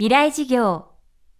[0.00, 0.86] 未来事業。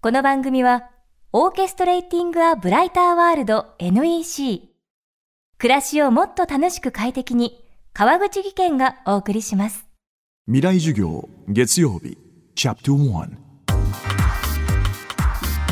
[0.03, 0.91] この番組は
[1.33, 4.69] オーケストレーティング・ア・ブライター・ワールド NEC
[5.57, 9.87] 暮らしをもっと楽しく快適に川口義賢がお送りします。
[10.45, 12.19] 未来授業月曜日
[12.55, 13.31] チャプター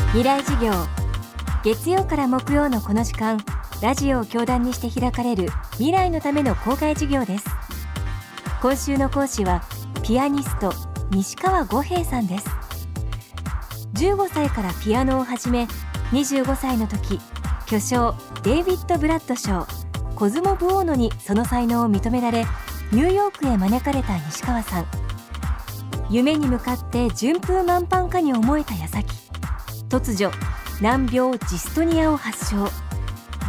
[0.07, 0.71] 未来事業
[1.63, 3.37] 月曜から木曜のこの時間
[3.83, 7.45] ラジオを教壇にして開かれる未来のための公開授業です。
[8.63, 9.61] 今週の講師は
[10.01, 10.73] ピアニスト
[11.11, 12.58] 西川五平さんです
[13.99, 15.67] 15歳からピアノを始め
[16.13, 17.19] 25歳の時
[17.65, 19.67] 巨匠デイビッド・ブラッド賞
[20.15, 22.45] コズモ・ブオーノにその才能を認められ
[22.93, 24.85] ニューヨークへ招かれた西川さん。
[26.09, 29.05] 夢に向かって順風満帆かに思えた矢先。
[29.89, 30.31] 突如
[30.81, 32.67] 難病ジストニアを発症。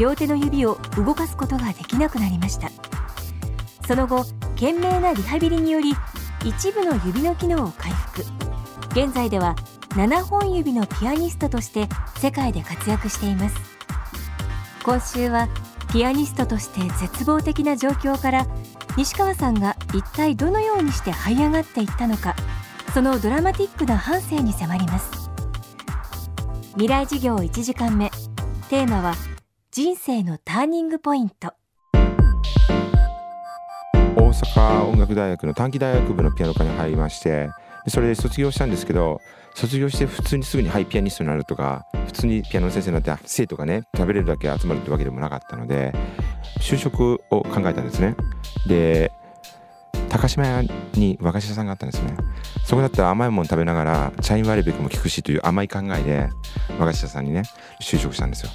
[0.01, 2.70] 両手の指を動かすことができなくなりました。
[3.87, 4.25] その後
[4.56, 5.95] 懸命なリハビリにより
[6.45, 8.25] 一部の指の機能を回復。
[8.91, 9.55] 現在では
[9.91, 13.56] 7本指のピアニストとして世界で活躍しています。
[14.84, 15.48] 今週は
[15.92, 18.47] ピアニストとして絶望的な状況から
[18.97, 22.34] 西川さんが一体どのようにして這い上がっていったのか
[22.95, 25.31] そのドラマティックな半生に迫ります。
[26.73, 28.11] 未来事業1時間目。
[28.69, 29.14] テーマは
[29.73, 31.53] 人生のターニングポイント。
[31.92, 31.98] 大
[34.17, 37.51] 阪音楽大学の短期大学部のピアノ科に入りまして
[37.84, 39.20] でそれで卒業したんですけど
[39.55, 45.92] 卒業して普通にすぐにハイピアニストになるとか普通にピアノの先生になって生徒がね食べれるだけ集まるってわけでもなかったので
[46.61, 48.17] 就職を考えたんですね。
[48.67, 49.12] で
[50.08, 50.62] 高島屋
[50.95, 52.17] に和菓子屋さんがあったんですね。
[52.64, 56.28] そこだったら甘いもの食べながらチャイン割引も効くしという甘い考えで
[56.78, 57.42] 和菓子屋さんにね
[57.81, 58.51] 就職したんですよ。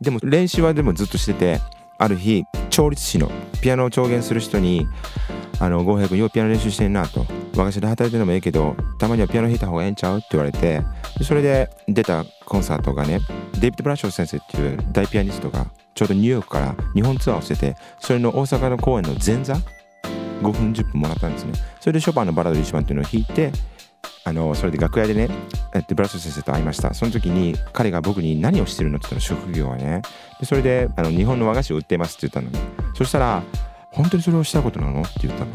[0.00, 1.60] でも練習はでもずっとしてて
[1.98, 3.30] ある日調律師の
[3.60, 4.86] ピアノを調弦する人に
[5.60, 7.24] 「あの郷平君ようピアノ練習してんな」と
[7.56, 10.82] 「和菓子で働いてるのもええけどたまにはピアノ弾いた方がええんちゃう?」って言われて。
[11.22, 13.20] それで出たコンサートがね
[13.60, 19.52] デイビッド・ブラッショー先生っていう大ピアニストがちょうどニューヨークから日本ツアーをしててそれの大阪の公演の前座
[20.40, 21.52] ？5分10分もらったんですね。
[21.78, 23.52] それでショパンのバラード1番っていうのを弾いて
[24.24, 25.34] あのそれで楽屋でねブ
[26.02, 26.94] ラッショー先生と会いました。
[26.94, 30.00] その時に彼が僕に何をしてるのって言ったら職業はね。
[30.40, 32.58] でそれであの日本の和菓子を売ってますって言ったのね。
[32.94, 33.42] そしたら
[33.92, 35.02] 本当にそれをしたことなの？
[35.02, 35.52] って言ったの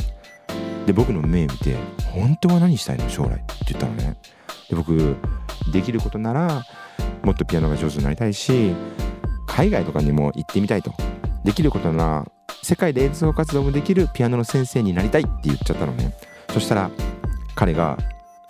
[0.85, 1.75] で僕の目見て
[2.12, 3.09] 本当は何したいの？
[3.09, 4.18] 将来って言ったのね。
[4.69, 5.16] で僕
[5.72, 6.63] できることなら
[7.23, 8.73] もっとピアノが上手になりたいし
[9.47, 10.94] 海外とかにも行ってみたいと。
[11.44, 12.25] できることなら
[12.63, 16.13] 世界で演奏活動もできるピアノの先生になりたいって言っちゃったのね。
[16.52, 16.90] そしたら
[17.56, 17.97] 彼が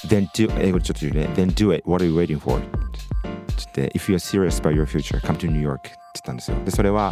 [0.07, 1.29] Then do 英語でちょっと言うね。
[1.35, 1.83] Then do it.
[1.89, 2.59] What are you waiting for?
[2.59, 2.69] って
[3.75, 5.89] 言って If you're serious about your future come to New York.
[6.17, 6.57] って言ったんですよ。
[6.63, 7.11] でそれは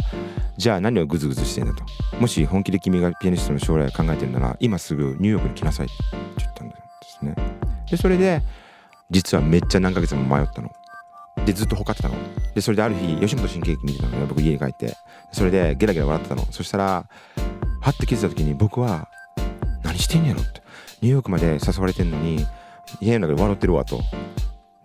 [0.56, 1.84] じゃあ何をグズグズしてんだと。
[2.18, 5.94] もし本気で君がピアニストの将来を考えてるなら今すぐニューヨークに来なさいって
[6.38, 7.34] 言ったんですね。
[7.90, 8.42] でそれで
[9.10, 10.70] 実はめっちゃ何ヶ月も迷ったの。
[11.44, 12.14] でずっとほかってたの。
[12.54, 14.96] でそれである日吉本新喜劇見てたのよ僕家に帰って。
[15.32, 16.46] それでゲラゲラ笑ってたの。
[16.50, 19.08] そしたらはって気づいた時に僕は
[19.82, 20.62] 何してんやろって。
[21.02, 22.46] ニューヨークまで誘われてんのに
[23.00, 24.00] 家の中で笑ってるわと。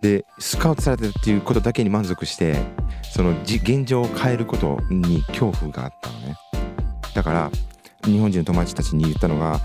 [0.00, 2.56] でスカウトされてるっていうことだけに満足して
[3.02, 6.36] その現状を変えることに恐怖があったのね。
[7.14, 7.50] だから
[8.04, 9.60] 日本人の友達たちに言ったのが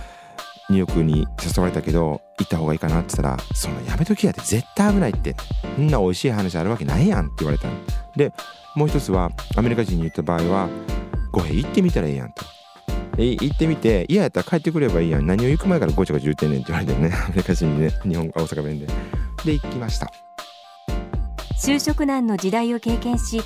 [0.69, 5.35] ニューヨークに誘われたけど行った方がいいかなって言ったら「そのやめときやって絶対危ないって。
[5.75, 7.73] そんな美味しい話あるわけないやん」って言われたの。
[8.15, 8.31] で
[8.75, 10.69] もう一つはアメリカ人に言った場合は
[11.31, 12.43] 「ごへ行ってみたらええやん」と。
[13.17, 15.25] 行ってみて嫌やったら帰ってくればいいやん。
[15.25, 17.13] 何を行く前からごちゃごちゃ言ってんねんって言われてね。
[17.25, 18.87] アメリカ人にね日本大阪弁で。
[19.45, 20.24] で行きました。
[21.57, 23.41] 就職難の時代を経験し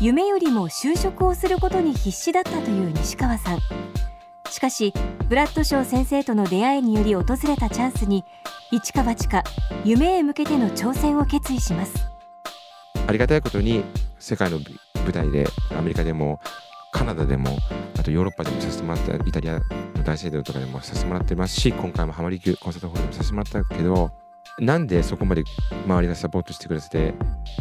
[0.00, 3.58] 夢よりも就職をすることに必死だったという西川さん。
[4.50, 4.92] しかし
[5.28, 8.24] ブラッドショー先生との出会いにより訪れたチャンスに
[8.70, 9.44] 一か八か
[9.84, 11.94] 夢へ向けての挑戦を決意します。
[13.06, 13.84] ありがたいことに
[14.18, 14.58] 世界の
[15.04, 16.40] 舞台でアメリカでも
[16.92, 17.56] カナダでも
[17.98, 19.62] あとヨーロッパでもさせてもらったイタリアの
[20.04, 24.10] 大聖堂とかでもさせてもらってますし今回もハマリキュコンサートホールでもさせてもらったけど
[24.58, 25.44] なんでそこまで
[25.86, 27.14] 周りがサポートしてくれてて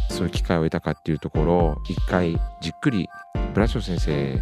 [0.10, 3.10] そういう機会を得たかっていうところを一回じっくり
[3.54, 4.42] ブラショ先生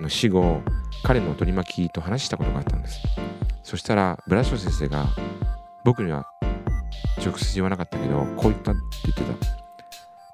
[0.00, 0.62] の死後
[1.02, 3.02] 彼の取り巻きと話したことがあったんです。
[3.62, 5.06] そしたらブラショ先生が
[5.84, 6.26] 僕には
[7.24, 9.46] 直接言わなかったけどこう言ったって言って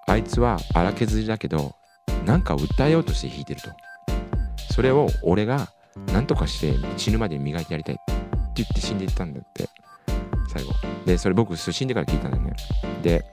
[0.06, 0.12] た。
[0.12, 1.74] あいつは荒削りだけど
[2.26, 3.70] なんか訴えようとして弾いてると。
[4.72, 5.68] それを俺が
[6.12, 8.12] 何とかして死ぬまで磨いてやりたいって
[8.56, 9.68] 言って死んでいったんだって。
[11.06, 12.54] でそれ僕死んでから聞いたんだよね。
[13.02, 13.24] で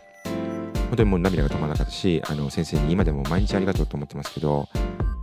[0.89, 4.67] 本当にもう涙が止まらなかったしあの先生に今でも毎日ありがとうと思ってますけど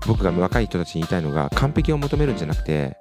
[0.07, 2.97] 僕が若い人たちに言いたいのが完璧を求めるんじゃなくて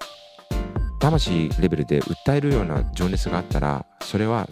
[0.99, 4.47] 魂レベルで訴えるような情熱があったらそれは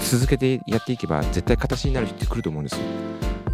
[0.00, 2.84] 続けてやっていけば絶対形になる日って来ると思うんですよ。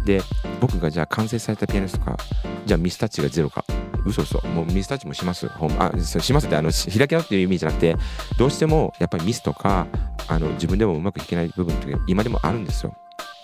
[0.05, 0.21] で
[0.61, 2.17] 僕がじゃあ完成されたピアニストか
[2.65, 3.65] じゃあミスタッチがゼロか。
[4.05, 4.39] 嘘嘘。
[4.47, 5.49] もうミスタッチもします。
[5.79, 7.95] あしますってあの開き直っていう意味じゃなくて
[8.37, 9.87] どうしてもやっぱりミスとか
[10.27, 12.95] あの自分でもうまく弾けない部分って今でもあるんですよ。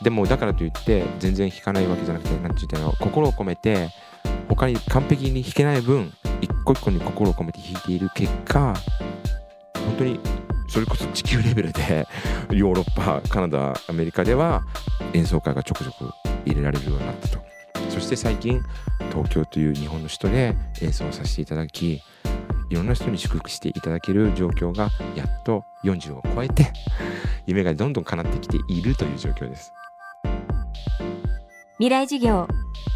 [0.03, 3.89] でもだからといって全然弾かないわけじゃなくて何て言ったら心を込めて
[4.49, 6.11] 他に完璧に弾けない分
[6.41, 8.73] 一個一個に心を込めて弾いている結果
[9.75, 10.19] 本当に
[10.67, 12.07] それこそ地球レベルで
[12.49, 14.63] ヨーロッパカナダアメリカでは
[15.13, 16.11] 演奏会がちょくちょく
[16.45, 17.39] 入れられるようになったと。
[17.89, 18.63] そして最近
[19.11, 22.01] 東京という日本の首都で演奏させていただき
[22.71, 26.71] いろんな人に祝福していただける状況がやっと40を超えて
[27.45, 29.73] 夢がどんどん叶ってきているという状況です。
[31.73, 32.47] 未来授業。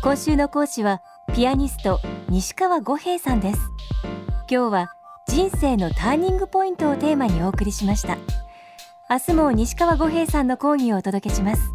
[0.01, 1.01] 今週の講師は
[1.33, 1.99] ピアニスト
[2.29, 3.59] 西川五平さんです。
[4.49, 4.93] 今日は
[5.27, 8.17] 人生のターニングポイントをテーマにお送りしました。
[9.09, 11.74] 明日も西川五平さんの講義をお届けします。